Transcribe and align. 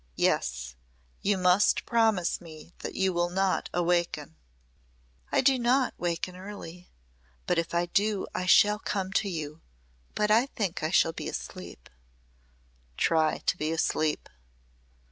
"Yes. 0.15 0.75
You 1.21 1.37
must 1.37 1.85
promise 1.85 2.41
me 2.41 2.73
that 2.79 2.95
you 2.95 3.13
will 3.13 3.29
not 3.29 3.69
awaken." 3.71 4.35
"I 5.31 5.41
do 5.41 5.59
not 5.59 5.93
waken 5.95 6.35
early. 6.35 6.89
If 7.47 7.75
I 7.75 7.85
do 7.85 8.25
I 8.33 8.47
shall 8.47 8.79
come 8.79 9.13
to 9.21 9.29
you, 9.29 9.61
but 10.15 10.31
I 10.31 10.47
think 10.47 10.81
I 10.81 10.89
shall 10.89 11.13
be 11.13 11.29
asleep." 11.29 11.87
"Try 12.97 13.43
to 13.45 13.55
be 13.57 13.71
asleep." 13.71 14.27